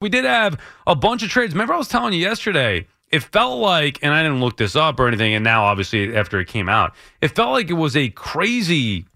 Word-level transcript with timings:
We 0.00 0.10
did 0.10 0.24
have 0.26 0.60
a 0.86 0.94
bunch 0.94 1.22
of 1.22 1.30
trades. 1.30 1.54
Remember, 1.54 1.72
I 1.72 1.78
was 1.78 1.88
telling 1.88 2.12
you 2.12 2.20
yesterday, 2.20 2.86
it 3.10 3.22
felt 3.22 3.60
like, 3.60 3.98
and 4.02 4.12
I 4.12 4.22
didn't 4.22 4.40
look 4.40 4.58
this 4.58 4.76
up 4.76 5.00
or 5.00 5.08
anything, 5.08 5.32
and 5.32 5.42
now 5.42 5.64
obviously 5.64 6.14
after 6.14 6.38
it 6.38 6.48
came 6.48 6.68
out, 6.68 6.94
it 7.22 7.28
felt 7.28 7.52
like 7.52 7.70
it 7.70 7.74
was 7.74 7.96
a 7.96 8.10
crazy 8.10 9.06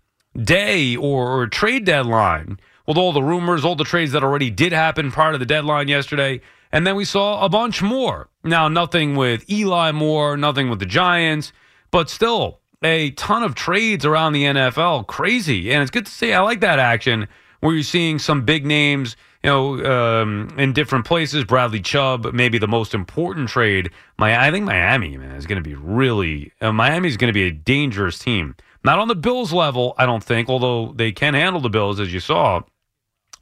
day 0.43 0.97
or, 0.97 1.41
or 1.41 1.47
trade 1.49 1.85
deadline 1.85 2.59
with 2.87 2.97
all 2.97 3.13
the 3.13 3.23
rumors, 3.23 3.63
all 3.63 3.77
the 3.77 3.85
trades 3.85 4.13
that 4.13 4.25
already 4.25 4.51
did 4.51 4.73
happen 4.73 5.11
prior 5.11 5.33
to 5.33 5.39
the 5.39 5.45
deadline 5.45 5.89
yesterday. 5.89 6.41
And 6.73 6.87
then 6.87 6.97
we 6.97 7.05
saw 7.05 7.45
a 7.45 7.49
bunch 7.49 7.83
more. 7.83 8.29
Now, 8.43 8.69
nothing 8.69 9.17
with 9.17 9.49
Elijah 9.51 9.93
Moore, 9.93 10.37
nothing 10.37 10.71
with 10.71 10.79
the 10.79 10.87
Giants, 10.87 11.53
but 11.91 12.09
still 12.09 12.61
a 12.83 13.11
ton 13.11 13.43
of 13.43 13.55
trades 13.55 14.07
around 14.07 14.33
the 14.33 14.45
NFL. 14.45 15.07
Crazy. 15.09 15.73
And 15.73 15.83
it's 15.83 15.91
good 15.91 16.07
to 16.07 16.13
see. 16.13 16.33
I 16.33 16.41
like 16.41 16.61
that 16.61 16.79
action 16.79 17.29
where 17.61 17.75
you're 17.75 17.83
seeing 17.83 18.19
some 18.19 18.45
big 18.45 18.65
names, 18.65 19.17
you 19.43 19.51
know, 19.51 19.85
um, 19.85 20.55
in 20.59 20.73
different 20.73 21.07
places. 21.07 21.45
Bradley 21.45 21.81
Chubb, 21.81 22.33
maybe 22.33 22.59
the 22.59 22.69
most 22.69 22.95
important 22.95 23.49
trade. 23.49 23.91
My, 24.19 24.47
I 24.47 24.51
think 24.51 24.67
Miami, 24.67 25.17
man, 25.17 25.37
is 25.37 25.47
going 25.47 25.63
to 25.63 25.69
be 25.69 25.75
really, 25.75 26.53
uh, 26.61 26.73
Miami 26.73 27.09
is 27.09 27.17
going 27.17 27.33
to 27.33 27.39
be 27.39 27.45
a 27.45 27.51
dangerous 27.53 28.19
team. 28.19 28.55
Not 28.85 28.99
on 28.99 29.09
the 29.09 29.15
Bills 29.15 29.53
level, 29.53 29.95
I 29.99 30.07
don't 30.07 30.25
think, 30.25 30.49
although 30.49 30.93
they 30.93 31.13
can 31.13 31.35
handle 31.35 31.61
the 31.61 31.71
Bills, 31.71 32.01
as 32.01 32.13
you 32.13 32.21
saw 32.21 32.63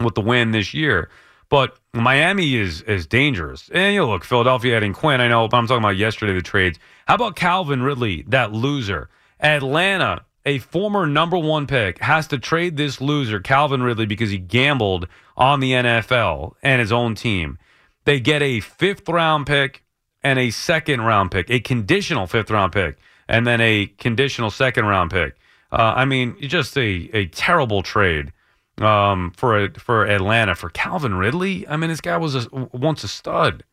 with 0.00 0.14
the 0.14 0.20
win 0.20 0.52
this 0.52 0.74
year. 0.74 1.10
But 1.48 1.78
Miami 1.94 2.56
is 2.56 2.82
is 2.82 3.06
dangerous. 3.06 3.70
And 3.72 3.94
you 3.94 4.00
know, 4.00 4.08
look, 4.08 4.24
Philadelphia 4.24 4.76
adding 4.76 4.92
Quinn, 4.92 5.20
I 5.20 5.28
know, 5.28 5.48
but 5.48 5.56
I'm 5.56 5.66
talking 5.66 5.82
about 5.82 5.96
yesterday 5.96 6.34
the 6.34 6.42
trades. 6.42 6.78
How 7.06 7.14
about 7.14 7.36
Calvin 7.36 7.82
Ridley, 7.82 8.22
that 8.28 8.52
loser? 8.52 9.08
Atlanta, 9.40 10.24
a 10.44 10.58
former 10.58 11.06
number 11.06 11.38
one 11.38 11.66
pick, 11.66 11.98
has 12.00 12.26
to 12.28 12.38
trade 12.38 12.76
this 12.76 13.00
loser, 13.00 13.40
Calvin 13.40 13.82
Ridley, 13.82 14.06
because 14.06 14.30
he 14.30 14.38
gambled 14.38 15.08
on 15.38 15.60
the 15.60 15.72
NFL 15.72 16.54
and 16.62 16.80
his 16.80 16.92
own 16.92 17.14
team. 17.14 17.58
They 18.04 18.20
get 18.20 18.42
a 18.42 18.60
fifth 18.60 19.08
round 19.08 19.46
pick 19.46 19.84
and 20.22 20.38
a 20.38 20.50
second 20.50 21.02
round 21.02 21.30
pick, 21.30 21.48
a 21.48 21.60
conditional 21.60 22.26
fifth 22.26 22.50
round 22.50 22.72
pick, 22.72 22.98
and 23.28 23.46
then 23.46 23.60
a 23.60 23.86
conditional 23.98 24.50
second 24.50 24.84
round 24.84 25.10
pick. 25.10 25.36
Uh, 25.70 25.94
I 25.96 26.04
mean, 26.04 26.36
just 26.40 26.76
a, 26.76 27.08
a 27.12 27.26
terrible 27.26 27.82
trade 27.82 28.32
um, 28.78 29.32
for 29.36 29.64
a, 29.64 29.72
for 29.78 30.06
Atlanta 30.06 30.54
for 30.54 30.70
Calvin 30.70 31.14
Ridley. 31.14 31.66
I 31.68 31.76
mean, 31.76 31.88
this 31.88 32.00
guy 32.00 32.16
was 32.16 32.34
a, 32.34 32.48
once 32.72 33.04
a 33.04 33.08
stud. 33.08 33.64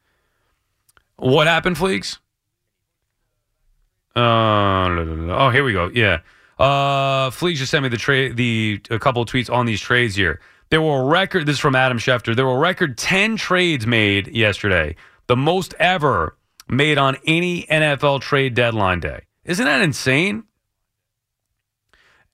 What 1.18 1.48
happened, 1.48 1.78
Fleeks? 1.78 2.20
Uh, 4.16 4.88
oh, 5.34 5.50
here 5.50 5.64
we 5.64 5.74
go. 5.74 5.90
Yeah, 5.94 6.20
uh, 6.60 7.30
Fleeks 7.32 7.56
just 7.56 7.72
sent 7.72 7.84
me 7.84 7.90
the 7.90 7.98
trade, 7.98 8.38
the 8.38 8.82
a 8.90 9.00
couple 9.00 9.22
of 9.22 9.28
tweets 9.28 9.52
on 9.52 9.66
these 9.66 9.82
trades 9.82 10.16
here. 10.16 10.40
There 10.70 10.82
were 10.82 11.02
a 11.02 11.06
record. 11.06 11.46
This 11.46 11.56
is 11.56 11.60
from 11.60 11.76
Adam 11.76 11.98
Schefter. 11.98 12.36
There 12.36 12.46
were 12.46 12.56
a 12.56 12.60
record 12.60 12.98
ten 12.98 13.38
trades 13.38 13.86
made 13.86 14.28
yesterday, 14.28 14.96
the 15.28 15.36
most 15.36 15.74
ever 15.80 16.38
made 16.68 16.98
on 16.98 17.18
any 17.26 17.64
NFL 17.64 18.22
trade 18.22 18.56
deadline 18.56 19.00
day. 19.00 19.26
Isn't 19.44 19.66
that 19.66 19.82
insane? 19.82 20.44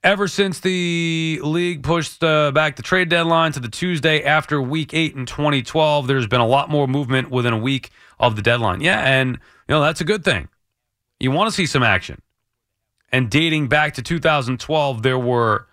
Ever 0.04 0.28
since 0.28 0.59
the 0.62 1.40
league 1.44 1.84
pushed 1.84 2.24
uh, 2.24 2.52
back 2.52 2.76
the 2.76 2.82
trade 2.82 3.09
deadline 3.09 3.52
to 3.52 3.59
the 3.59 3.68
Tuesday 3.68 4.24
after 4.24 4.59
week 4.59 4.96
eight 4.96 5.16
in 5.16 5.28
2012, 5.28 6.08
there's 6.08 6.26
been 6.26 6.42
a 6.42 6.48
lot 6.48 6.70
more 6.70 6.88
movement 6.88 7.30
within 7.30 7.54
a 7.54 7.58
week 7.58 7.92
of 8.20 8.36
the 8.36 8.42
deadline. 8.42 8.82
Yeah, 8.82 9.00
and 9.00 9.34
you 9.68 9.76
know 9.76 9.82
that's 9.82 10.02
a 10.02 10.06
good 10.06 10.24
thing. 10.24 10.48
You 11.20 11.30
want 11.30 11.50
to 11.50 11.56
see 11.56 11.68
some 11.68 11.84
action. 11.84 12.20
And 13.12 13.30
dating 13.30 13.68
back 13.68 13.94
to 13.96 14.02
2012, 14.02 15.04
there 15.04 15.20
were 15.20 15.68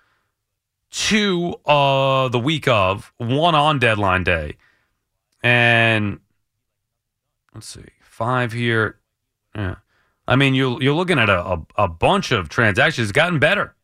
two 0.91 1.55
uh 1.67 2.28
the 2.28 2.39
week 2.39 2.69
of, 2.69 3.12
one 3.19 3.55
on 3.55 3.78
deadline 3.78 4.25
day. 4.25 4.56
And 5.42 6.20
let's 7.55 7.69
see, 7.69 7.84
five 8.03 8.53
here. 8.53 8.98
Yeah. 9.55 9.77
I 10.27 10.36
mean, 10.36 10.55
you 10.55 10.80
you're 10.80 10.95
looking 10.95 11.19
at 11.19 11.30
a, 11.30 11.45
a, 11.45 11.67
a 11.77 11.89
bunch 11.89 12.33
of 12.33 12.48
transactions. 12.48 13.08
It's 13.08 13.12
gotten 13.12 13.39
better. 13.39 13.74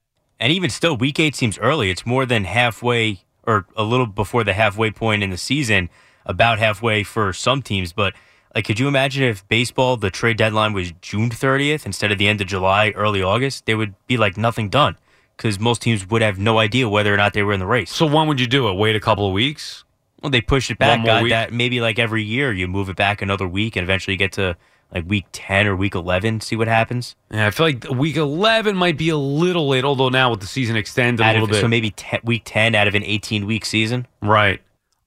And 0.41 0.53
even 0.53 0.69
still, 0.69 0.97
week 0.97 1.19
eight 1.21 1.35
seems 1.35 1.59
early. 1.59 1.91
It's 1.91 2.05
more 2.05 2.27
than 2.27 2.45
halfway 2.45 3.21
or 3.47 3.67
a 3.77 3.85
little 3.85 4.07
before 4.07 4.45
the 4.45 4.53
halfway 4.53 4.91
point 4.91 5.23
in 5.23 5.31
the 5.31 5.37
season, 5.37 5.91
about 6.25 6.59
halfway 6.59 7.03
for 7.03 7.33
some 7.33 7.63
teams. 7.63 7.93
But 7.93 8.15
like, 8.55 8.65
could 8.65 8.79
you 8.79 8.89
imagine 8.89 9.23
if 9.25 9.47
baseball, 9.49 9.97
the 9.97 10.11
trade 10.11 10.37
deadline 10.37 10.73
was 10.73 10.93
June 11.01 11.31
30th 11.31 11.87
instead 11.87 12.11
of 12.11 12.19
the 12.19 12.27
end 12.27 12.41
of 12.41 12.47
July, 12.47 12.91
early 12.91 13.23
August? 13.23 13.67
There 13.67 13.77
would 13.77 13.95
be 14.07 14.17
like 14.17 14.37
nothing 14.37 14.69
done 14.69 14.97
because 15.45 15.61
most 15.61 15.83
teams 15.83 16.09
would 16.09 16.23
have 16.23 16.39
no 16.39 16.59
idea 16.59 16.89
whether 16.89 17.13
or 17.13 17.19
not 17.19 17.35
they 17.35 17.43
were 17.43 17.53
in 17.53 17.61
the 17.61 17.67
race. 17.67 17.91
So 17.91 18.07
when 18.07 18.27
would 18.29 18.41
you 18.41 18.47
do 18.47 18.71
it? 18.71 18.79
Wait 18.79 18.97
a 18.97 19.01
couple 19.01 19.27
of 19.27 19.35
weeks? 19.35 19.85
Well, 20.23 20.31
they 20.31 20.41
push 20.41 20.71
it 20.71 20.79
back. 20.79 21.05
That 21.05 21.53
maybe 21.53 21.83
like 21.83 21.99
every 21.99 22.23
year 22.23 22.51
you 22.51 22.67
move 22.67 22.89
it 22.89 22.97
back 22.97 23.21
another 23.21 23.47
week 23.47 23.77
and 23.77 23.85
eventually 23.85 24.17
get 24.17 24.33
to 24.33 24.57
like 24.95 25.07
week 25.07 25.27
10 25.33 25.67
or 25.67 25.77
week 25.77 25.95
11, 25.95 26.41
see 26.41 26.57
what 26.57 26.67
happens? 26.67 27.15
Yeah, 27.31 27.49
I 27.49 27.51
feel 27.51 27.67
like 27.67 27.87
week 27.91 28.17
11 28.17 28.75
might 28.75 28.97
be 28.97 29.11
a 29.11 29.19
little 29.19 29.69
late, 29.69 29.85
although 29.85 30.09
now 30.09 30.31
with 30.31 30.41
the 30.41 30.47
season 30.47 30.77
extended 30.77 31.23
a 31.23 31.33
little 31.33 31.45
of, 31.45 31.51
bit. 31.51 31.61
So 31.61 31.69
maybe 31.69 31.95
week 32.23 32.43
10 32.47 32.75
out 32.75 32.89
of 32.89 32.95
an 32.95 33.03
18 33.03 33.45
week 33.45 33.67
season? 33.67 34.07
Right. 34.23 34.63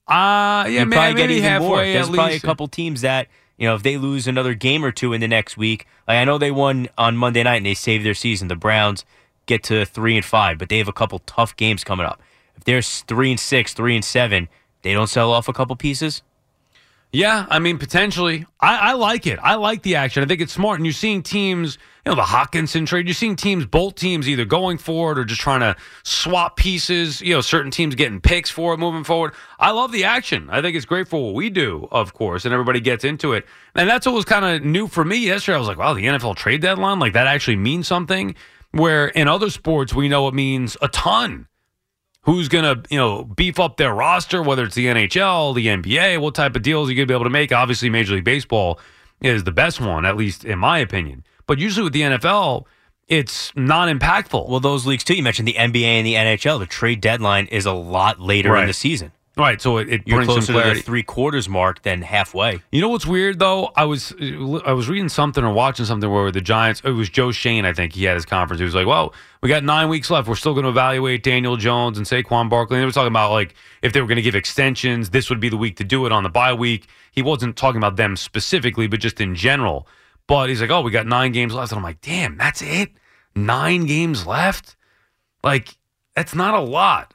Uh, 0.06 0.68
yeah, 0.68 0.84
You'd 0.84 0.92
probably 0.92 1.14
get 1.14 1.32
even 1.32 1.42
halfway 1.42 1.66
more. 1.66 1.82
There's 1.82 2.10
probably 2.10 2.32
least. 2.34 2.44
a 2.44 2.46
couple 2.46 2.68
teams 2.68 3.00
that, 3.00 3.26
you 3.56 3.66
know, 3.66 3.74
if 3.74 3.82
they 3.82 3.96
lose 3.96 4.28
another 4.28 4.54
game 4.54 4.84
or 4.84 4.92
two 4.92 5.12
in 5.12 5.20
the 5.20 5.26
next 5.26 5.56
week, 5.56 5.88
like 6.06 6.18
I 6.18 6.24
know 6.24 6.38
they 6.38 6.52
won 6.52 6.86
on 6.96 7.16
Monday 7.16 7.42
night 7.42 7.56
and 7.56 7.66
they 7.66 7.74
saved 7.74 8.06
their 8.06 8.14
season. 8.14 8.46
The 8.46 8.54
Browns 8.54 9.04
get 9.48 9.64
to 9.64 9.84
three 9.84 10.16
and 10.16 10.24
five, 10.24 10.58
but 10.58 10.68
they 10.68 10.78
have 10.78 10.86
a 10.86 10.92
couple 10.92 11.18
tough 11.20 11.56
games 11.56 11.82
coming 11.82 12.06
up. 12.06 12.22
If 12.56 12.64
they're 12.64 12.82
three 12.82 13.30
and 13.30 13.40
six, 13.40 13.74
three 13.74 13.96
and 13.96 14.04
seven, 14.04 14.48
they 14.82 14.92
don't 14.92 15.08
sell 15.08 15.32
off 15.32 15.48
a 15.48 15.52
couple 15.52 15.74
pieces. 15.74 16.22
Yeah, 17.10 17.46
I 17.48 17.58
mean 17.58 17.78
potentially. 17.78 18.44
I, 18.60 18.90
I 18.90 18.92
like 18.92 19.26
it. 19.26 19.38
I 19.42 19.54
like 19.54 19.82
the 19.82 19.96
action. 19.96 20.22
I 20.22 20.26
think 20.26 20.42
it's 20.42 20.52
smart. 20.52 20.78
And 20.78 20.84
you're 20.84 20.92
seeing 20.92 21.22
teams, 21.22 21.78
you 22.04 22.12
know, 22.12 22.16
the 22.16 22.22
Hockenson 22.22 22.86
trade. 22.86 23.06
You're 23.06 23.14
seeing 23.14 23.34
teams, 23.34 23.64
both 23.64 23.94
teams, 23.94 24.28
either 24.28 24.44
going 24.44 24.76
forward 24.76 25.18
or 25.18 25.24
just 25.24 25.40
trying 25.40 25.60
to 25.60 25.74
swap 26.02 26.56
pieces. 26.56 27.22
You 27.22 27.32
know, 27.32 27.40
certain 27.40 27.70
teams 27.70 27.94
getting 27.94 28.20
picks 28.20 28.50
for 28.50 28.74
it 28.74 28.78
moving 28.78 29.04
forward. 29.04 29.32
I 29.58 29.70
love 29.70 29.90
the 29.90 30.04
action. 30.04 30.50
I 30.50 30.60
think 30.60 30.76
it's 30.76 30.84
great 30.84 31.08
for 31.08 31.24
what 31.24 31.34
we 31.34 31.48
do, 31.48 31.88
of 31.90 32.12
course, 32.12 32.44
and 32.44 32.52
everybody 32.52 32.80
gets 32.80 33.04
into 33.04 33.32
it. 33.32 33.46
And 33.74 33.88
that's 33.88 34.04
what 34.04 34.14
was 34.14 34.26
kind 34.26 34.44
of 34.44 34.62
new 34.62 34.86
for 34.86 35.02
me 35.02 35.16
yesterday. 35.16 35.56
I 35.56 35.60
was 35.60 35.68
like, 35.68 35.78
wow, 35.78 35.94
the 35.94 36.04
NFL 36.04 36.36
trade 36.36 36.60
deadline, 36.60 36.98
like 36.98 37.14
that 37.14 37.26
actually 37.26 37.56
means 37.56 37.88
something. 37.88 38.34
Where 38.78 39.08
in 39.08 39.28
other 39.28 39.50
sports 39.50 39.92
we 39.92 40.08
know 40.08 40.28
it 40.28 40.34
means 40.34 40.76
a 40.80 40.88
ton 40.88 41.48
who's 42.22 42.48
going 42.48 42.64
to 42.64 42.82
you 42.90 42.98
know 42.98 43.24
beef 43.24 43.58
up 43.58 43.76
their 43.76 43.94
roster, 43.94 44.42
whether 44.42 44.64
it's 44.64 44.74
the 44.74 44.86
NHL, 44.86 45.54
the 45.54 45.66
NBA, 45.66 46.20
what 46.20 46.34
type 46.34 46.56
of 46.56 46.62
deals 46.62 46.88
are 46.88 46.92
you 46.92 46.96
going 46.96 47.06
to 47.08 47.10
be 47.12 47.14
able 47.14 47.24
to 47.24 47.30
make. 47.30 47.52
Obviously, 47.52 47.90
Major 47.90 48.14
League 48.14 48.24
Baseball 48.24 48.78
is 49.20 49.44
the 49.44 49.52
best 49.52 49.80
one, 49.80 50.04
at 50.06 50.16
least 50.16 50.44
in 50.44 50.58
my 50.58 50.78
opinion. 50.78 51.24
But 51.46 51.58
usually 51.58 51.84
with 51.84 51.92
the 51.92 52.02
NFL, 52.02 52.64
it's 53.08 53.52
not 53.56 53.88
impactful. 53.88 54.48
Well, 54.48 54.60
those 54.60 54.86
leagues 54.86 55.02
too. 55.02 55.14
You 55.14 55.22
mentioned 55.22 55.48
the 55.48 55.54
NBA 55.54 55.82
and 55.84 56.06
the 56.06 56.14
NHL. 56.14 56.58
The 56.58 56.66
trade 56.66 57.00
deadline 57.00 57.46
is 57.46 57.66
a 57.66 57.72
lot 57.72 58.20
later 58.20 58.52
Right. 58.52 58.62
in 58.62 58.66
the 58.68 58.74
season. 58.74 59.12
Right, 59.38 59.62
so 59.62 59.76
it, 59.76 59.88
it 59.88 60.02
You're 60.04 60.16
brings 60.18 60.32
closer 60.32 60.52
to 60.52 60.74
the 60.74 60.82
three 60.82 61.04
quarters 61.04 61.48
mark 61.48 61.82
than 61.82 62.02
halfway. 62.02 62.60
You 62.72 62.80
know 62.80 62.88
what's 62.88 63.06
weird 63.06 63.38
though? 63.38 63.70
I 63.76 63.84
was 63.84 64.12
I 64.20 64.72
was 64.72 64.88
reading 64.88 65.08
something 65.08 65.44
or 65.44 65.52
watching 65.52 65.86
something 65.86 66.10
where 66.10 66.32
the 66.32 66.40
Giants. 66.40 66.82
It 66.84 66.90
was 66.90 67.08
Joe 67.08 67.30
Schoen, 67.30 67.64
I 67.64 67.72
think 67.72 67.92
he 67.92 68.02
had 68.02 68.16
his 68.16 68.26
conference. 68.26 68.58
He 68.58 68.64
was 68.64 68.74
like, 68.74 68.88
"Well, 68.88 69.14
we 69.40 69.48
got 69.48 69.62
nine 69.62 69.88
weeks 69.88 70.10
left. 70.10 70.26
We're 70.26 70.34
still 70.34 70.54
going 70.54 70.64
to 70.64 70.70
evaluate 70.70 71.22
Daniel 71.22 71.56
Jones 71.56 71.98
and 71.98 72.06
Saquon 72.06 72.50
Barkley." 72.50 72.76
And 72.76 72.82
they 72.82 72.86
were 72.86 72.90
talking 72.90 73.12
about 73.12 73.30
like 73.30 73.54
if 73.80 73.92
they 73.92 74.00
were 74.00 74.08
going 74.08 74.16
to 74.16 74.22
give 74.22 74.34
extensions, 74.34 75.10
this 75.10 75.30
would 75.30 75.38
be 75.38 75.48
the 75.48 75.56
week 75.56 75.76
to 75.76 75.84
do 75.84 76.04
it 76.04 76.10
on 76.10 76.24
the 76.24 76.30
bye 76.30 76.52
week. 76.52 76.88
He 77.12 77.22
wasn't 77.22 77.56
talking 77.56 77.78
about 77.78 77.94
them 77.94 78.16
specifically, 78.16 78.88
but 78.88 78.98
just 78.98 79.20
in 79.20 79.36
general. 79.36 79.86
But 80.26 80.48
he's 80.48 80.60
like, 80.60 80.70
"Oh, 80.70 80.80
we 80.80 80.90
got 80.90 81.06
nine 81.06 81.30
games 81.30 81.54
left," 81.54 81.70
and 81.70 81.78
I'm 81.78 81.84
like, 81.84 82.00
"Damn, 82.00 82.36
that's 82.38 82.60
it? 82.60 82.90
Nine 83.36 83.86
games 83.86 84.26
left? 84.26 84.74
Like 85.44 85.78
that's 86.16 86.34
not 86.34 86.54
a 86.54 86.60
lot." 86.60 87.14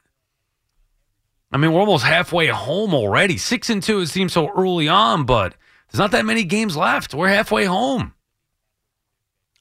I 1.54 1.56
mean, 1.56 1.72
we're 1.72 1.78
almost 1.78 2.04
halfway 2.04 2.48
home 2.48 2.92
already. 2.94 3.36
Six 3.38 3.70
and 3.70 3.80
two, 3.80 4.00
it 4.00 4.08
seems 4.08 4.32
so 4.32 4.50
early 4.56 4.88
on, 4.88 5.24
but 5.24 5.54
there's 5.90 6.00
not 6.00 6.10
that 6.10 6.26
many 6.26 6.42
games 6.42 6.76
left. 6.76 7.14
We're 7.14 7.28
halfway 7.28 7.64
home. 7.64 8.12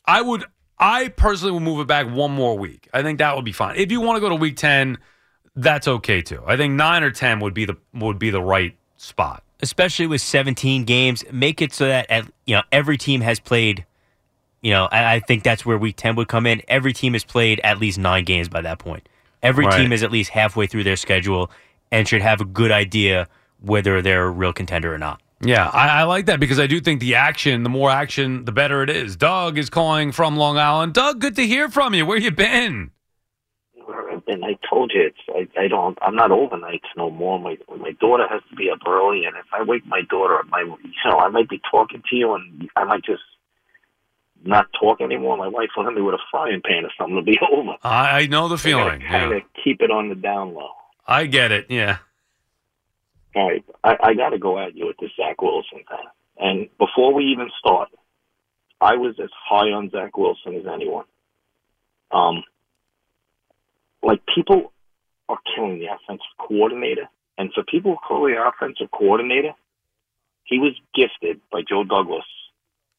I 0.06 0.22
would, 0.22 0.44
I 0.80 1.10
personally 1.10 1.52
would 1.54 1.62
move 1.62 1.80
it 1.82 1.88
back 1.88 2.08
one 2.10 2.32
more 2.32 2.58
week. 2.58 2.90
I 2.94 3.04
think 3.04 3.20
that 3.20 3.36
would 3.36 3.46
be 3.46 3.52
fine. 3.52 3.76
If 3.78 3.92
you 3.92 4.02
want 4.02 4.18
to 4.18 4.22
go 4.22 4.30
to 4.30 4.36
week 4.36 4.58
ten, 4.58 4.98
that's 5.56 5.88
okay 5.88 6.22
too. 6.24 6.42
I 6.48 6.58
think 6.58 6.74
nine 6.74 7.04
or 7.04 7.12
ten 7.12 7.40
would 7.42 7.54
be 7.54 7.66
the 7.66 7.78
would 7.94 8.18
be 8.20 8.32
the 8.32 8.42
right 8.42 8.76
spot. 8.98 9.44
especially 9.62 10.08
with 10.08 10.20
17 10.22 10.84
games, 10.86 11.24
make 11.32 11.62
it 11.62 11.74
so 11.74 11.86
that 11.88 12.10
at, 12.10 12.26
you 12.46 12.56
know 12.56 12.64
every 12.72 12.98
team 12.98 13.22
has 13.22 13.40
played. 13.40 13.86
You 14.62 14.72
know, 14.72 14.90
I 14.92 15.16
I 15.16 15.20
think 15.20 15.44
that's 15.44 15.64
where 15.66 15.78
Week 15.78 15.96
10 15.96 16.16
would 16.16 16.28
come 16.28 16.48
in. 16.48 16.62
Every 16.68 16.92
team 16.94 17.14
has 17.14 17.24
played 17.24 17.62
at 17.64 17.80
least 17.80 18.00
nine 18.00 18.24
games 18.24 18.50
by 18.50 18.62
that 18.62 18.80
point. 18.80 19.08
Every 19.44 19.66
Right. 19.66 19.78
team 19.82 19.92
is 19.94 20.04
at 20.04 20.12
least 20.12 20.32
halfway 20.32 20.68
through 20.68 20.86
their 20.86 20.96
schedule 20.96 21.52
and 21.94 22.08
should 22.08 22.22
have 22.22 22.42
a 22.42 22.46
good 22.46 22.72
idea 22.72 23.28
whether 23.62 24.02
they're 24.02 24.26
a 24.26 24.30
real 24.32 24.52
contender 24.52 24.94
or 24.94 24.98
not. 24.98 25.22
Yeah, 25.42 25.68
I, 25.70 26.02
I 26.02 26.04
like 26.04 26.26
that 26.26 26.40
because 26.40 26.60
I 26.60 26.68
do 26.68 26.80
think 26.82 27.00
the 27.02 27.16
action, 27.16 27.64
the 27.64 27.70
more 27.70 27.90
action, 27.90 28.46
the 28.46 28.52
better 28.52 28.82
it 28.82 28.90
is. 28.90 29.16
Doug 29.16 29.58
is 29.58 29.70
calling 29.70 30.12
from 30.12 30.38
Long 30.38 30.58
Island. 30.58 30.94
Doug, 30.94 31.20
good 31.20 31.36
to 31.36 31.46
hear 31.46 31.70
from 31.70 31.94
you. 31.94 32.06
Where 32.06 32.18
you 32.18 32.32
been? 32.32 32.92
and 34.26 34.46
I 34.46 34.58
told 34.70 34.92
you 34.96 35.02
it's 35.08 35.50
I, 35.58 35.64
I 35.64 35.68
don't 35.68 35.98
I'm 36.02 36.16
not 36.16 36.32
overnights 36.32 36.88
no 36.96 37.10
more. 37.12 37.38
My 37.40 37.58
my 37.78 37.92
daughter 38.00 38.26
has 38.30 38.42
to 38.50 38.56
be 38.56 38.70
up 38.70 38.80
early, 38.88 39.26
and 39.26 39.36
if 39.36 39.46
I 39.52 39.62
wake 39.64 39.86
my 39.86 40.02
daughter 40.10 40.40
up, 40.40 40.46
my 40.50 40.62
you 40.62 40.94
know 41.10 41.18
I 41.20 41.28
might 41.28 41.50
be 41.50 41.60
talking 41.70 42.02
to 42.10 42.16
you, 42.16 42.34
and 42.34 42.70
I 42.78 42.86
might 42.86 43.04
just 43.04 43.22
not 44.46 44.68
talk 44.80 45.02
anymore. 45.02 45.36
My 45.38 45.50
wife 45.50 45.70
will 45.76 45.84
hit 45.86 45.94
me 45.94 46.02
with 46.02 46.16
a 46.16 46.24
frying 46.32 46.62
pan 46.66 46.86
or 46.86 46.90
something 46.98 47.18
to 47.18 47.22
be 47.22 47.38
over. 47.54 47.72
I, 47.84 48.22
I 48.22 48.28
know 48.28 48.48
the 48.48 48.58
feeling. 48.58 49.02
Kind 49.02 49.32
Yeah. 49.32 49.38
of 49.38 49.44
keep 49.62 49.82
it 49.82 49.92
on 49.92 50.08
the 50.10 50.16
down 50.16 50.54
low. 50.54 50.70
I 51.06 51.26
get 51.26 51.52
it. 51.52 51.68
Yeah. 51.70 51.98
All 53.36 53.50
right, 53.50 53.66
I, 53.84 53.98
I 54.02 54.14
got 54.14 54.30
to 54.30 54.38
go 54.38 54.60
at 54.60 54.76
you 54.76 54.88
with 54.88 54.98
this 55.00 55.10
Zach 55.18 55.42
Wilson 55.42 55.80
thing. 55.90 56.08
And 56.38 56.70
before 56.78 57.14
we 57.14 57.26
even 57.26 57.50
start, 57.60 57.90
I 58.80 58.96
was 58.96 59.16
as 59.22 59.30
high 59.48 59.72
on 59.72 59.90
Zach 59.90 60.18
Wilson 60.18 60.56
as 60.56 60.66
anyone. 60.72 61.06
Um, 62.12 62.44
like 64.04 64.22
people 64.36 64.72
are 65.30 65.40
killing 65.56 65.80
the 65.80 65.88
offensive 65.88 66.26
coordinator, 66.38 67.10
and 67.38 67.52
for 67.54 67.64
people 67.64 67.92
who 67.92 67.98
call 67.98 68.26
the 68.26 68.36
offensive 68.40 68.92
coordinator, 68.92 69.54
he 70.44 70.60
was 70.60 70.74
gifted 70.94 71.42
by 71.52 71.62
Joe 71.68 71.84
Douglas 71.84 72.26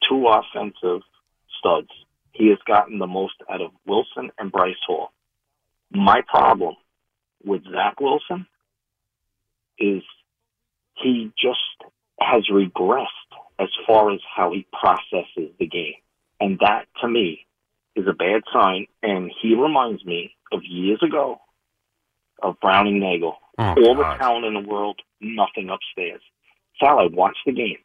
two 0.09 0.27
offensive 0.27 1.03
studs. 1.59 1.89
He 2.33 2.49
has 2.49 2.59
gotten 2.67 2.99
the 2.99 3.06
most 3.06 3.35
out 3.51 3.61
of 3.61 3.71
Wilson 3.87 4.31
and 4.39 4.53
Breece 4.53 4.75
Hall. 4.87 5.12
My 5.91 6.23
problem 6.27 6.75
with 7.44 7.62
Zach 7.64 8.00
Wilson 8.00 8.46
is 9.79 10.02
he 10.94 11.32
just 11.41 11.58
has 12.20 12.44
regressed 12.50 13.06
as 13.58 13.69
far 13.87 14.11
as 14.12 14.20
how 14.35 14.52
he 14.52 14.67
processes 14.73 15.50
the 15.58 15.67
game. 15.67 15.94
And 16.41 16.58
that, 16.61 16.87
to 17.00 17.08
me, 17.08 17.46
is 17.96 18.06
a 18.08 18.12
bad 18.12 18.43
sign. 18.52 18.87
And 19.02 19.31
he 19.41 19.55
reminds 19.55 20.05
me 20.05 20.35
of 20.52 20.61
years 20.64 21.02
ago 21.02 21.41
of 22.43 22.58
Browning 22.61 23.00
Nagle. 23.00 23.37
Oh, 23.58 23.75
All 23.85 23.94
the 23.94 24.02
talent 24.19 24.44
in 24.46 24.55
the 24.55 24.69
world, 24.69 25.00
nothing 25.20 25.70
upstairs. 25.70 26.20
Sal, 26.81 26.99
I 26.99 27.06
watched 27.06 27.38
the 27.46 27.52
game. 27.52 27.79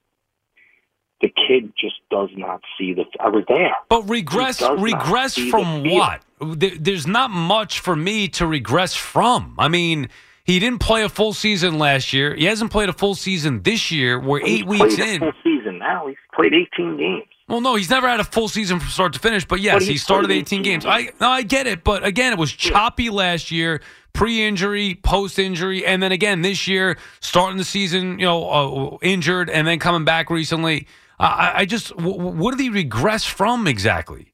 The 1.21 1.27
kid 1.47 1.73
just 1.79 1.95
does 2.09 2.29
not 2.37 2.61
see 2.77 2.93
the. 2.93 3.03
I 3.19 3.27
was 3.29 3.43
there. 3.47 3.73
But 3.89 4.09
regress, 4.09 4.59
He 4.59 4.65
does 4.65 4.75
not 4.77 4.81
regress 4.83 5.33
see 5.33 5.45
the 5.45 5.51
from 5.51 5.83
what? 5.89 6.21
There- 6.41 6.71
There's 6.79 7.05
not 7.07 7.29
much 7.29 7.79
for 7.79 7.95
me 7.95 8.27
to 8.29 8.47
regress 8.47 8.95
from. 8.95 9.55
I 9.59 9.67
mean, 9.67 10.07
he 10.45 10.59
didn't 10.59 10.79
play 10.79 11.03
a 11.03 11.09
full 11.09 11.33
season 11.33 11.77
last 11.77 12.13
year. 12.13 12.33
He 12.35 12.45
hasn't 12.45 12.71
played 12.71 12.87
a 12.89 12.93
full 12.93 13.15
season 13.15 13.63
this 13.63 13.91
year. 13.91 14.17
We're 14.19 14.39
He's 14.39 14.59
eight 14.61 14.65
weeks 14.67 14.97
in. 14.97 15.19
full 15.19 15.31
season 15.43 15.77
now. 15.79 16.07
He's 16.07 16.15
played 16.33 16.53
18 16.53 16.97
games. 16.97 17.23
Well, 17.49 17.61
no, 17.61 17.75
he's 17.75 17.89
never 17.89 18.07
had 18.07 18.19
a 18.19 18.23
full 18.23 18.47
season 18.47 18.79
from 18.79 18.89
start 18.89 19.13
to 19.13 19.19
finish. 19.19 19.43
But 19.45 19.59
yes, 19.59 19.75
But 19.75 19.83
he 19.83 19.97
started 19.97 20.29
18 20.31 20.59
18 20.59 20.61
games. 20.61 20.85
I 20.85 21.09
no, 21.19 21.29
I 21.29 21.41
get 21.41 21.67
it. 21.67 21.83
But 21.83 22.05
again, 22.05 22.31
it 22.31 22.39
was 22.39 22.51
choppy 22.53 23.09
last 23.09 23.49
year, 23.51 23.81
pre-injury, 24.13 24.99
post-injury, 25.01 25.85
and 25.85 26.01
then 26.03 26.11
again 26.11 26.41
this 26.43 26.67
year, 26.67 26.97
starting 27.21 27.57
the 27.57 27.63
season, 27.63 28.19
you 28.19 28.25
know, 28.25 28.49
uh, 28.49 28.97
injured, 29.01 29.49
and 29.49 29.65
then 29.67 29.79
coming 29.79 30.05
back 30.05 30.29
recently. 30.29 30.87
I, 31.19 31.51
I- 31.57 31.65
just, 31.65 31.89
w- 31.97 32.15
what 32.17 32.51
did 32.51 32.61
he 32.63 32.69
regress 32.69 33.25
from 33.25 33.67
exactly? 33.67 34.33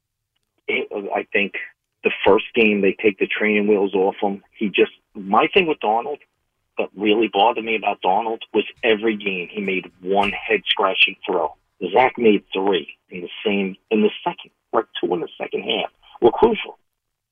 it, 0.68 0.88
I 1.14 1.26
think 1.32 1.54
the 2.04 2.10
first 2.24 2.46
game 2.54 2.80
they 2.80 2.96
take 3.00 3.18
the 3.18 3.26
training 3.26 3.66
wheels 3.68 3.94
off 3.94 4.16
him. 4.20 4.42
He 4.56 4.68
just 4.68 4.92
my 5.14 5.48
thing 5.52 5.66
with 5.66 5.78
Darnold 5.80 6.18
that 6.78 6.88
really 6.96 7.28
bothered 7.32 7.64
me 7.64 7.76
about 7.76 8.02
Darnold 8.02 8.40
was 8.52 8.64
every 8.84 9.16
game 9.16 9.48
he 9.50 9.60
made 9.60 9.90
one 10.02 10.30
head 10.30 10.62
scratching 10.68 11.16
throw. 11.26 11.54
Zach 11.92 12.16
made 12.18 12.44
three 12.52 12.88
in 13.10 13.22
the 13.22 13.28
same 13.44 13.76
in 13.90 14.02
the 14.02 14.10
second, 14.24 14.50
like 14.72 14.86
two 15.00 15.12
in 15.14 15.20
the 15.20 15.28
second 15.38 15.62
half, 15.62 15.90
were 16.20 16.30
crucial. 16.32 16.78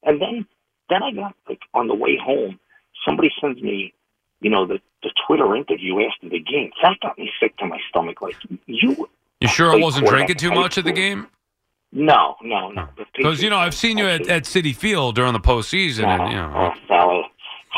And 0.03 0.21
then 0.21 0.47
then 0.91 1.03
I 1.03 1.12
got 1.12 1.35
like 1.49 1.61
on 1.73 1.89
the 1.89 1.95
way 1.95 2.17
home, 2.23 2.59
somebody 3.06 3.31
sends 3.41 3.61
me, 3.62 3.95
you 4.41 4.51
know, 4.51 4.67
the 4.67 4.81
the 5.03 5.11
Twitter 5.27 5.55
interview 5.56 6.01
after 6.06 6.29
the 6.29 6.41
game. 6.41 6.71
That 6.83 6.99
got 7.01 7.19
me 7.19 7.31
sick 7.41 7.56
to 7.59 7.67
my 7.67 7.79
stomach. 7.89 8.23
Like 8.23 8.37
you 8.67 9.09
You 9.44 9.49
sure 9.49 9.70
I 9.70 9.76
wasn't 9.76 10.06
drinking 10.06 10.37
too 10.37 10.50
much 10.50 10.79
at 10.79 10.85
the 10.85 10.93
game? 10.93 11.26
no, 11.93 12.35
no, 12.43 12.70
no. 12.70 12.88
Oh. 12.99 13.05
Because 13.14 13.43
you 13.43 13.50
know 13.50 13.58
I've 13.58 13.75
seen 13.75 13.99
you 13.99 14.06
at, 14.06 14.26
at 14.26 14.44
Citi 14.44 14.75
Field 14.75 15.17
during 15.17 15.35
the 15.35 15.38
postseason, 15.38 16.06
and 16.06 16.32
you 16.32 16.37
know. 16.38 16.52
Oh, 16.56 16.73
Sal, 16.88 17.25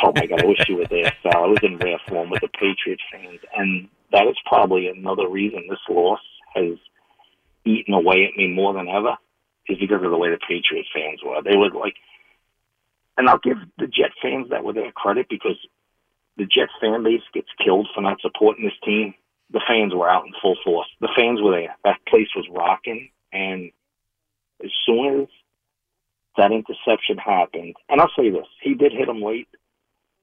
oh 0.04 0.12
my 0.14 0.26
God, 0.26 0.42
I 0.44 0.46
wish 0.46 0.64
you 0.68 0.76
were 0.76 0.86
there, 0.86 1.12
Sal. 1.24 1.42
I 1.42 1.46
was 1.48 1.58
in 1.64 1.76
rare 1.78 1.98
form 2.08 2.30
with 2.30 2.40
the 2.40 2.48
Patriots 2.48 3.02
fans, 3.10 3.40
and 3.56 3.88
that 4.12 4.28
is 4.28 4.36
probably 4.46 4.86
another 4.86 5.28
reason 5.28 5.64
this 5.68 5.80
loss 5.88 6.20
has 6.54 6.78
eaten 7.64 7.94
away 7.94 8.30
at 8.30 8.38
me 8.38 8.46
more 8.46 8.72
than 8.72 8.86
ever, 8.88 9.16
is 9.68 9.76
because 9.78 10.04
of 10.04 10.10
the 10.12 10.16
way 10.16 10.30
the 10.30 10.38
Patriots 10.38 10.88
fans 10.94 11.18
were. 11.24 11.42
They 11.42 11.56
were 11.56 11.70
like, 11.70 11.96
and 13.18 13.28
I'll 13.28 13.38
give 13.42 13.58
the 13.76 13.88
Jet 13.88 14.12
fans 14.22 14.50
that 14.50 14.62
were 14.62 14.72
there 14.72 14.92
credit 14.92 15.26
because 15.28 15.58
the 16.36 16.44
Jet 16.44 16.68
fan 16.80 17.02
base 17.02 17.26
gets 17.34 17.48
killed 17.62 17.88
for 17.92 18.02
not 18.02 18.20
supporting 18.20 18.64
this 18.64 18.78
team. 18.84 19.14
The 19.50 19.60
fans 19.66 19.94
were 19.94 20.08
out 20.08 20.26
in 20.26 20.32
full 20.42 20.56
force. 20.64 20.88
The 21.00 21.08
fans 21.16 21.40
were 21.40 21.52
there. 21.52 21.76
That 21.84 22.04
place 22.08 22.28
was 22.34 22.46
rocking, 22.50 23.10
and 23.32 23.70
as 24.62 24.70
soon 24.84 25.22
as 25.22 25.28
that 26.36 26.52
interception 26.52 27.18
happened, 27.18 27.76
and 27.88 28.00
I'll 28.00 28.10
say 28.16 28.30
this, 28.30 28.46
he 28.60 28.74
did 28.74 28.92
hit 28.92 29.08
him 29.08 29.22
late, 29.22 29.48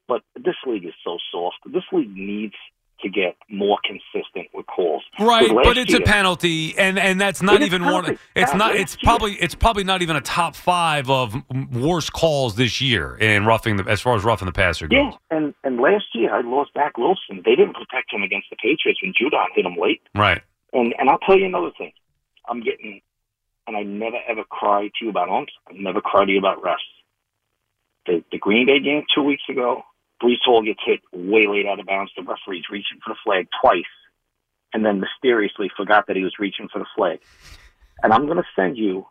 but 0.07 0.21
this 0.35 0.55
league 0.65 0.85
is 0.85 0.93
so 1.03 1.17
soft. 1.31 1.57
This 1.65 1.83
league 1.91 2.15
needs 2.15 2.55
to 3.01 3.09
get 3.09 3.35
more 3.49 3.79
consistent 3.83 4.02
Right, 5.19 5.49
but 5.53 5.77
it's 5.77 5.93
a 5.93 6.01
penalty, 6.01 6.75
and 6.77 6.97
and 6.97 7.21
that's 7.21 7.41
not 7.41 7.61
even 7.61 7.83
one. 7.83 8.17
It's 8.35 8.53
not. 8.53 8.75
It's 8.75 8.95
year. 8.95 9.01
probably 9.03 9.33
it's 9.35 9.53
probably 9.53 9.83
not 9.83 10.01
even 10.01 10.15
a 10.15 10.21
top 10.21 10.55
five 10.55 11.09
of 11.09 11.35
worst 11.71 12.13
calls 12.13 12.55
this 12.55 12.81
year 12.81 13.15
in 13.17 13.45
roughing 13.45 13.77
the 13.77 13.89
as 13.89 14.01
far 14.01 14.15
as 14.15 14.23
roughing 14.23 14.47
the 14.47 14.51
passer 14.51 14.87
goes. 14.87 14.97
Yeah, 14.97 15.37
and 15.37 15.53
and 15.63 15.79
last 15.79 16.05
year 16.13 16.33
I 16.33 16.41
lost 16.41 16.73
back 16.73 16.97
Wilson. 16.97 17.43
They 17.45 17.55
didn't 17.55 17.73
protect 17.73 18.11
him 18.11 18.23
against 18.23 18.49
the 18.49 18.55
Patriots 18.55 19.01
when 19.03 19.13
Judon 19.13 19.45
hit 19.55 19.65
him 19.65 19.75
late. 19.79 20.01
Right. 20.15 20.41
And 20.73 20.95
and 20.97 21.09
I'll 21.09 21.19
tell 21.19 21.37
you 21.37 21.45
another 21.45 21.71
thing. 21.77 21.93
I'm 22.49 22.61
getting, 22.61 23.01
and 23.67 23.77
I 23.77 23.83
never 23.83 24.17
ever 24.27 24.43
cry 24.43 24.87
to 24.87 25.05
you 25.05 25.09
about 25.09 25.29
umps. 25.29 25.53
I 25.69 25.73
never 25.75 26.01
cry 26.01 26.25
to 26.25 26.31
you 26.31 26.39
about 26.39 26.63
refs. 26.63 26.77
The 28.07 28.23
the 28.31 28.39
Green 28.39 28.65
Bay 28.65 28.79
game 28.79 29.03
two 29.13 29.23
weeks 29.23 29.43
ago, 29.47 29.83
Breece 30.21 30.43
Hall 30.43 30.63
gets 30.63 30.79
hit 30.83 31.01
way 31.13 31.45
late 31.47 31.67
out 31.67 31.79
of 31.79 31.85
bounds. 31.85 32.11
The 32.17 32.23
referee's 32.23 32.65
reaching 32.71 32.99
for 33.05 33.13
the 33.13 33.19
flag 33.23 33.47
twice, 33.61 33.83
and 34.73 34.85
then 34.85 35.01
mysteriously 35.01 35.69
forgot 35.75 36.07
that 36.07 36.15
he 36.15 36.23
was 36.23 36.33
reaching 36.39 36.67
for 36.71 36.79
the 36.79 36.85
flag. 36.95 37.19
And 38.01 38.11
I'm 38.11 38.25
going 38.25 38.37
to 38.37 38.43
send 38.55 38.77
you, 38.77 39.05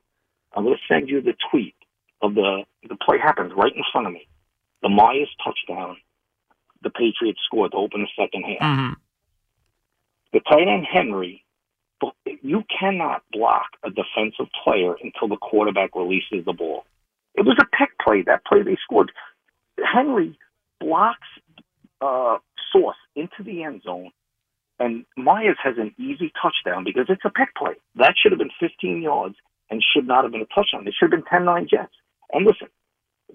I'm 0.54 0.64
going 0.64 0.76
to 0.76 0.94
send 0.94 1.08
you 1.08 1.20
the 1.20 1.34
tweet 1.50 1.74
of 2.20 2.34
the 2.34 2.64
the 2.88 2.96
play 2.96 3.18
happens 3.18 3.52
right 3.56 3.72
in 3.74 3.82
front 3.92 4.06
of 4.06 4.12
me. 4.12 4.28
The 4.82 4.88
Meyers 4.88 5.30
touchdown. 5.42 5.96
The 6.82 6.90
Patriots 6.90 7.38
scored 7.46 7.72
to 7.72 7.76
open 7.76 8.02
the 8.02 8.22
second 8.22 8.42
half 8.42 8.58
hmm 8.60 8.92
the 10.32 10.40
tight 10.40 10.68
end 10.68 10.86
Henry, 10.90 11.44
you 12.42 12.64
cannot 12.80 13.22
block 13.32 13.66
a 13.84 13.90
defensive 13.90 14.46
player 14.64 14.94
until 15.02 15.28
the 15.28 15.36
quarterback 15.36 15.94
releases 15.94 16.44
the 16.44 16.52
ball. 16.52 16.84
It 17.34 17.42
was 17.42 17.56
a 17.60 17.76
pick 17.76 17.90
play. 18.02 18.22
That 18.22 18.44
play 18.44 18.62
they 18.62 18.76
scored. 18.82 19.12
Henry 19.78 20.38
blocks 20.80 21.28
uh, 22.00 22.38
Sauce 22.72 22.96
into 23.14 23.42
the 23.44 23.62
end 23.62 23.82
zone, 23.84 24.10
and 24.84 25.04
Meyers 25.16 25.56
has 25.62 25.74
an 25.78 25.94
easy 25.98 26.32
touchdown 26.40 26.84
because 26.84 27.06
it's 27.08 27.24
a 27.24 27.30
pick 27.30 27.54
play. 27.54 27.74
That 27.96 28.14
should 28.20 28.32
have 28.32 28.38
been 28.38 28.50
15 28.60 29.00
yards 29.02 29.36
and 29.70 29.82
should 29.94 30.06
not 30.06 30.24
have 30.24 30.32
been 30.32 30.42
a 30.42 30.46
touchdown. 30.54 30.86
It 30.86 30.94
should 30.98 31.12
have 31.12 31.24
been 31.24 31.40
10-9 31.46 31.68
Jets. 31.70 31.92
And 32.32 32.44
listen, 32.46 32.68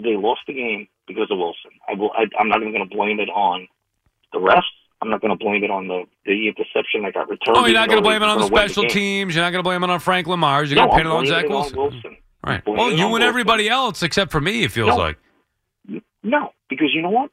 they 0.01 0.15
lost 0.17 0.41
the 0.47 0.53
game 0.53 0.87
because 1.07 1.27
of 1.31 1.37
Wilson. 1.37 1.71
I 1.87 1.93
will. 1.93 2.11
I, 2.11 2.23
I'm 2.39 2.49
not 2.49 2.61
even 2.61 2.73
going 2.73 2.87
to 2.89 2.95
blame 2.95 3.19
it 3.19 3.29
on 3.29 3.67
the 4.33 4.39
refs. 4.39 4.61
I'm 5.01 5.09
not 5.11 5.21
going 5.21 5.37
to 5.37 5.43
blame 5.43 5.63
it 5.63 5.69
on 5.71 5.87
the 5.87 6.03
the 6.25 6.47
interception 6.47 7.03
that 7.03 7.13
got 7.13 7.29
returned. 7.29 7.57
Oh, 7.57 7.65
you're 7.65 7.73
not 7.75 7.87
going 7.87 8.01
to 8.01 8.07
blame 8.07 8.21
it 8.23 8.25
on 8.27 8.39
the 8.39 8.45
were 8.45 8.49
gonna 8.49 8.61
win 8.61 8.69
special 8.69 8.83
game. 8.83 8.91
teams. 8.91 9.35
You're 9.35 9.43
not 9.43 9.51
going 9.51 9.63
to 9.63 9.67
blame 9.67 9.83
it 9.83 9.89
on 9.91 9.99
Frank 9.99 10.27
Myers. 10.27 10.71
You're 10.71 10.81
No, 10.81 10.87
going 10.87 10.97
to 10.97 11.03
pin 11.03 11.11
it 11.11 11.15
on 11.15 11.25
Zach 11.27 11.47
Wilson. 11.49 11.77
Wilson. 11.77 12.17
Right. 12.43 12.63
Well, 12.65 12.89
you 12.91 13.03
and 13.05 13.11
Wilson. 13.13 13.21
everybody 13.23 13.69
else, 13.69 14.01
except 14.03 14.31
for 14.31 14.41
me, 14.41 14.63
it 14.63 14.71
feels 14.71 14.89
No. 14.89 14.97
like. 14.97 15.17
No, 16.23 16.51
because 16.69 16.89
you 16.93 17.01
know 17.03 17.09
what? 17.11 17.29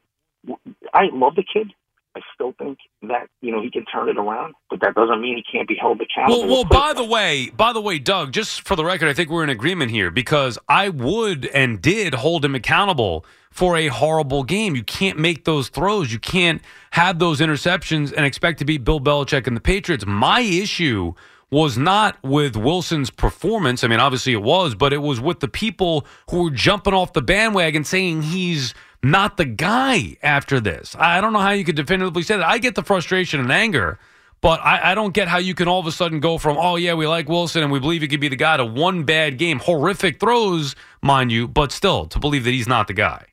I 0.93 1.05
love 1.11 1.35
the 1.35 1.43
kid. 1.43 1.73
I 2.15 2.21
still 2.33 2.53
think 2.57 2.77
that 3.01 3.27
you 3.41 3.51
know 3.51 3.61
he 3.61 3.69
can 3.69 3.83
turn 3.85 4.07
it 4.07 4.17
around, 4.17 4.53
but 4.69 4.79
that 4.81 4.95
doesn't 4.95 5.21
mean 5.21 5.35
he 5.35 5.43
can't 5.51 5.67
be 5.67 5.75
held 5.75 5.99
accountable. 5.99 6.47
Well, 6.47 6.49
well. 6.49 6.63
By 6.63 6.93
the 6.93 7.03
way, 7.03 7.49
by 7.49 7.73
the 7.73 7.81
way, 7.81 7.99
Doug. 7.99 8.31
Just 8.31 8.61
for 8.61 8.75
the 8.77 8.85
record, 8.85 9.09
I 9.09 9.13
think 9.13 9.29
we're 9.29 9.43
in 9.43 9.49
agreement 9.49 9.91
here 9.91 10.09
because 10.11 10.57
I 10.69 10.89
would 10.89 11.45
and 11.47 11.81
did 11.81 12.13
hold 12.13 12.45
him 12.45 12.55
accountable 12.55 13.25
for 13.51 13.75
a 13.75 13.87
horrible 13.87 14.43
game. 14.43 14.75
You 14.75 14.83
can't 14.83 15.19
make 15.19 15.43
those 15.43 15.67
throws. 15.67 16.13
You 16.13 16.19
can't 16.19 16.61
have 16.91 17.19
those 17.19 17.41
interceptions 17.41 18.13
and 18.15 18.25
expect 18.25 18.59
to 18.59 18.65
beat 18.65 18.85
Bill 18.85 19.01
Belichick 19.01 19.45
and 19.45 19.55
the 19.55 19.61
Patriots. 19.61 20.05
My 20.05 20.39
issue 20.39 21.13
was 21.51 21.77
not 21.77 22.21
with 22.23 22.55
Wilson's 22.55 23.09
performance. 23.09 23.83
I 23.83 23.87
mean, 23.87 23.99
obviously 23.99 24.33
it 24.33 24.41
was, 24.41 24.75
but 24.75 24.91
it 24.93 24.97
was 24.97 25.21
with 25.21 25.39
the 25.39 25.47
people 25.47 26.05
who 26.29 26.43
were 26.43 26.49
jumping 26.49 26.93
off 26.93 27.13
the 27.13 27.21
bandwagon 27.21 27.83
saying 27.83 28.23
he's 28.23 28.73
not 29.05 29.37
the 29.37 29.45
guy 29.45 30.17
after 30.23 30.59
this. 30.59 30.95
I 30.97 31.21
don't 31.21 31.31
know 31.31 31.39
how 31.39 31.51
you 31.51 31.63
could 31.63 31.75
definitively 31.75 32.23
say 32.23 32.37
that. 32.37 32.45
I 32.45 32.57
get 32.57 32.75
the 32.75 32.83
frustration 32.83 33.39
and 33.39 33.51
anger, 33.51 33.99
but 34.41 34.59
I, 34.61 34.91
I 34.91 34.95
don't 34.95 35.13
get 35.13 35.27
how 35.27 35.37
you 35.37 35.53
can 35.53 35.67
all 35.67 35.79
of 35.79 35.85
a 35.85 35.91
sudden 35.91 36.19
go 36.19 36.37
from, 36.37 36.57
oh, 36.57 36.75
yeah, 36.75 36.95
we 36.95 37.05
like 37.07 37.29
Wilson 37.29 37.61
and 37.61 37.71
we 37.71 37.79
believe 37.79 38.01
he 38.01 38.07
could 38.07 38.19
be 38.19 38.27
the 38.27 38.35
guy 38.35 38.57
to 38.57 38.65
one 38.65 39.03
bad 39.03 39.37
game, 39.37 39.59
horrific 39.59 40.19
throws, 40.19 40.75
mind 41.01 41.31
you, 41.31 41.47
but 41.47 41.71
still 41.71 42.07
to 42.07 42.19
believe 42.19 42.43
that 42.45 42.51
he's 42.51 42.67
not 42.67 42.87
the 42.87 42.93
guy. 42.93 43.27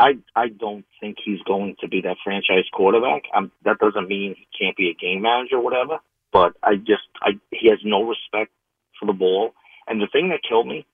I 0.00 0.18
I 0.36 0.48
don't 0.48 0.84
think 1.00 1.16
he's 1.24 1.40
going 1.42 1.74
to 1.80 1.88
be 1.88 2.00
that 2.02 2.18
franchise 2.22 2.64
quarterback. 2.72 3.24
Um, 3.34 3.50
that 3.64 3.78
doesn't 3.78 4.06
mean 4.06 4.36
he 4.36 4.46
can't 4.58 4.76
be 4.76 4.90
a 4.90 4.94
game 4.94 5.22
manager 5.22 5.56
or 5.56 5.64
whatever. 5.64 5.98
But 6.32 6.56
I 6.62 6.76
just 6.76 7.02
I 7.20 7.38
he 7.50 7.68
has 7.70 7.78
no 7.84 8.02
respect 8.02 8.52
for 8.98 9.06
the 9.06 9.12
ball. 9.12 9.54
And 9.88 10.00
the 10.00 10.06
thing 10.06 10.28
that 10.28 10.40
killed 10.48 10.68
me, 10.68 10.86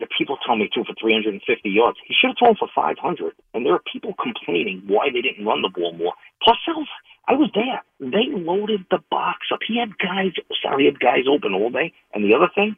the 0.00 0.08
people 0.18 0.36
tell 0.44 0.56
me 0.56 0.68
too 0.74 0.84
for 0.84 0.94
350 1.00 1.42
yards. 1.70 1.98
He 2.06 2.14
should 2.14 2.30
have 2.30 2.38
thrown 2.38 2.56
for 2.56 2.68
500. 2.74 3.32
And 3.54 3.64
there 3.64 3.74
are 3.74 3.82
people 3.90 4.14
complaining 4.20 4.82
why 4.86 5.08
they 5.12 5.20
didn't 5.20 5.46
run 5.46 5.62
the 5.62 5.68
ball 5.68 5.92
more. 5.92 6.14
Parcells, 6.42 6.90
I 7.28 7.34
was 7.34 7.50
there. 7.54 7.82
They 8.00 8.28
loaded 8.30 8.86
the 8.90 8.98
box 9.10 9.48
up. 9.52 9.60
He 9.66 9.78
had 9.78 9.96
guys, 9.98 10.32
sorry, 10.62 10.84
he 10.84 10.86
had 10.86 11.00
guys 11.00 11.24
open 11.30 11.54
all 11.54 11.70
day. 11.70 11.92
And 12.12 12.24
the 12.24 12.34
other 12.34 12.48
thing, 12.54 12.76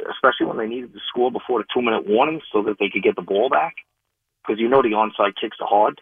especially 0.00 0.46
when 0.46 0.58
they 0.58 0.66
needed 0.66 0.92
to 0.92 1.00
score 1.08 1.30
before 1.30 1.60
the 1.60 1.68
two 1.72 1.82
minute 1.82 2.06
warning 2.06 2.40
so 2.52 2.62
that 2.62 2.76
they 2.78 2.88
could 2.90 3.02
get 3.02 3.16
the 3.16 3.22
ball 3.22 3.48
back, 3.48 3.74
because 4.42 4.60
you 4.60 4.68
know 4.68 4.82
the 4.82 4.90
onside 4.90 5.34
kicks 5.40 5.58
are 5.60 5.68
hard. 5.68 6.00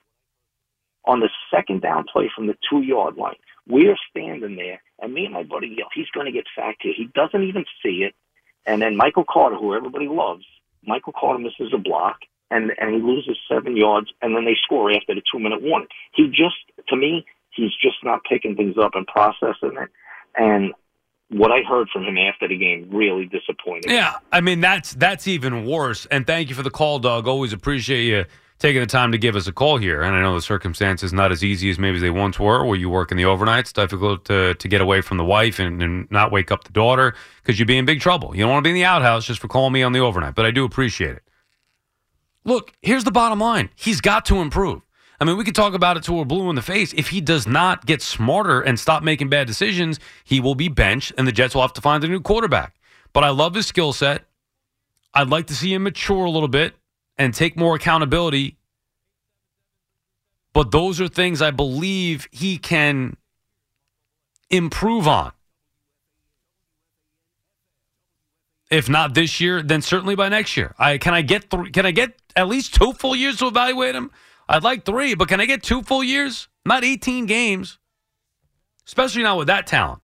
On 1.04 1.18
the 1.18 1.30
second 1.52 1.82
down 1.82 2.04
play 2.10 2.30
from 2.34 2.46
the 2.46 2.56
two 2.70 2.82
yard 2.82 3.16
line, 3.16 3.34
we're 3.66 3.96
standing 4.10 4.56
there, 4.56 4.80
and 5.00 5.12
me 5.12 5.24
and 5.24 5.34
my 5.34 5.42
buddy 5.42 5.74
yell, 5.76 5.88
he's 5.94 6.10
going 6.14 6.26
to 6.26 6.32
get 6.32 6.46
sacked 6.56 6.82
here. 6.82 6.94
He 6.96 7.08
doesn't 7.14 7.42
even 7.42 7.64
see 7.82 8.04
it. 8.04 8.14
And 8.66 8.82
then 8.82 8.96
Michael 8.96 9.24
Carter, 9.28 9.56
who 9.56 9.74
everybody 9.74 10.08
loves, 10.08 10.44
Michael 10.84 11.12
Carter 11.18 11.38
misses 11.38 11.72
a 11.74 11.78
block, 11.78 12.18
and, 12.50 12.72
and 12.78 12.94
he 12.94 13.00
loses 13.00 13.36
seven 13.48 13.76
yards, 13.76 14.08
and 14.20 14.36
then 14.36 14.44
they 14.44 14.56
score 14.62 14.92
after 14.92 15.14
the 15.14 15.22
two 15.32 15.38
minute 15.38 15.62
warning. 15.62 15.88
He 16.14 16.28
just, 16.28 16.56
to 16.88 16.96
me, 16.96 17.24
he's 17.50 17.72
just 17.80 17.96
not 18.04 18.20
picking 18.28 18.56
things 18.56 18.76
up 18.78 18.92
and 18.94 19.06
processing 19.06 19.76
it. 19.80 19.90
And 20.36 20.72
what 21.28 21.50
I 21.50 21.62
heard 21.62 21.88
from 21.90 22.04
him 22.04 22.18
after 22.18 22.46
the 22.46 22.56
game 22.56 22.88
really 22.92 23.24
disappointed. 23.26 23.90
Yeah, 23.90 24.16
I 24.30 24.40
mean 24.40 24.60
that's 24.60 24.92
that's 24.94 25.26
even 25.26 25.64
worse. 25.64 26.06
And 26.06 26.26
thank 26.26 26.50
you 26.50 26.54
for 26.54 26.62
the 26.62 26.70
call, 26.70 26.98
Doug. 26.98 27.26
Always 27.26 27.52
appreciate 27.52 28.04
you 28.04 28.26
taking 28.62 28.80
the 28.80 28.86
time 28.86 29.12
to 29.12 29.18
give 29.18 29.36
us 29.36 29.46
a 29.48 29.52
call 29.52 29.76
here. 29.76 30.02
And 30.02 30.14
I 30.14 30.22
know 30.22 30.34
the 30.34 30.40
circumstances 30.40 31.12
not 31.12 31.32
as 31.32 31.42
easy 31.44 31.68
as 31.68 31.78
maybe 31.78 31.98
they 31.98 32.10
once 32.10 32.38
were, 32.38 32.64
where 32.64 32.78
you 32.78 32.88
work 32.88 33.10
in 33.10 33.16
the 33.16 33.24
overnight. 33.24 33.60
It's 33.60 33.72
difficult 33.72 34.24
to 34.26 34.54
to 34.54 34.68
get 34.68 34.80
away 34.80 35.02
from 35.02 35.18
the 35.18 35.24
wife 35.24 35.58
and, 35.58 35.82
and 35.82 36.10
not 36.10 36.32
wake 36.32 36.50
up 36.50 36.64
the 36.64 36.72
daughter 36.72 37.14
because 37.42 37.58
you'd 37.58 37.68
be 37.68 37.76
in 37.76 37.84
big 37.84 38.00
trouble. 38.00 38.34
You 38.34 38.42
don't 38.42 38.50
want 38.50 38.64
to 38.64 38.66
be 38.66 38.70
in 38.70 38.76
the 38.76 38.84
outhouse 38.84 39.26
just 39.26 39.40
for 39.40 39.48
calling 39.48 39.72
me 39.72 39.82
on 39.82 39.92
the 39.92 39.98
overnight. 39.98 40.34
But 40.34 40.46
I 40.46 40.52
do 40.52 40.64
appreciate 40.64 41.16
it. 41.16 41.22
Look, 42.44 42.72
here's 42.80 43.04
the 43.04 43.10
bottom 43.10 43.40
line: 43.40 43.68
he's 43.74 44.00
got 44.00 44.24
to 44.26 44.36
improve. 44.36 44.82
I 45.20 45.24
mean, 45.24 45.36
we 45.36 45.44
could 45.44 45.54
talk 45.54 45.74
about 45.74 45.96
it 45.96 46.04
till 46.04 46.16
we're 46.16 46.24
blue 46.24 46.48
in 46.48 46.56
the 46.56 46.62
face. 46.62 46.92
If 46.94 47.08
he 47.08 47.20
does 47.20 47.46
not 47.46 47.86
get 47.86 48.02
smarter 48.02 48.60
and 48.60 48.78
stop 48.78 49.04
making 49.04 49.28
bad 49.28 49.46
decisions, 49.46 50.00
he 50.24 50.40
will 50.40 50.56
be 50.56 50.68
benched, 50.68 51.12
and 51.16 51.28
the 51.28 51.32
Jets 51.32 51.54
will 51.54 51.62
have 51.62 51.72
to 51.74 51.80
find 51.80 52.02
a 52.02 52.08
new 52.08 52.20
quarterback. 52.20 52.74
But 53.12 53.22
I 53.22 53.28
love 53.28 53.54
his 53.54 53.66
skill 53.66 53.92
set. 53.92 54.24
I'd 55.14 55.28
like 55.28 55.46
to 55.48 55.54
see 55.54 55.74
him 55.74 55.84
mature 55.84 56.24
a 56.24 56.30
little 56.30 56.48
bit 56.48 56.74
and 57.22 57.32
take 57.32 57.56
more 57.56 57.76
accountability. 57.76 58.56
But 60.52 60.72
those 60.72 61.00
are 61.00 61.06
things 61.06 61.40
I 61.40 61.52
believe 61.52 62.28
he 62.32 62.58
can 62.58 63.16
improve 64.50 65.06
on. 65.06 65.32
If 68.70 68.88
not 68.88 69.14
this 69.14 69.40
year, 69.40 69.62
then 69.62 69.82
certainly 69.82 70.16
by 70.16 70.30
next 70.30 70.56
year. 70.56 70.74
I 70.78 70.98
can 70.98 71.14
I 71.14 71.22
get 71.22 71.48
th- 71.50 71.72
can 71.72 71.86
I 71.86 71.90
get 71.92 72.20
at 72.34 72.48
least 72.48 72.74
two 72.74 72.92
full 72.94 73.14
years 73.14 73.36
to 73.36 73.46
evaluate 73.46 73.94
him? 73.94 74.10
I'd 74.48 74.64
like 74.64 74.84
three, 74.84 75.14
but 75.14 75.28
can 75.28 75.40
I 75.40 75.46
get 75.46 75.62
two 75.62 75.82
full 75.82 76.02
years? 76.02 76.48
Not 76.64 76.82
18 76.82 77.26
games, 77.26 77.78
especially 78.86 79.22
not 79.22 79.36
with 79.38 79.46
that 79.46 79.66
talent. 79.66 80.00